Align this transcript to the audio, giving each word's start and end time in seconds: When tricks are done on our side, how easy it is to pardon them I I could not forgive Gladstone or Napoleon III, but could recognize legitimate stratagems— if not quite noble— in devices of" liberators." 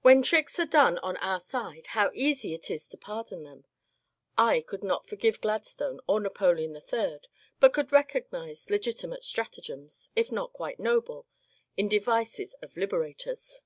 When 0.00 0.24
tricks 0.24 0.58
are 0.58 0.66
done 0.66 0.98
on 1.04 1.16
our 1.18 1.38
side, 1.38 1.86
how 1.94 2.10
easy 2.14 2.52
it 2.52 2.68
is 2.68 2.88
to 2.88 2.96
pardon 2.96 3.44
them 3.44 3.64
I 4.36 4.56
I 4.56 4.62
could 4.62 4.82
not 4.82 5.06
forgive 5.06 5.40
Gladstone 5.40 6.00
or 6.08 6.18
Napoleon 6.18 6.74
III, 6.74 7.20
but 7.60 7.72
could 7.72 7.92
recognize 7.92 8.70
legitimate 8.70 9.22
stratagems— 9.22 10.08
if 10.16 10.32
not 10.32 10.52
quite 10.52 10.80
noble— 10.80 11.28
in 11.76 11.86
devices 11.88 12.54
of" 12.54 12.76
liberators." 12.76 13.60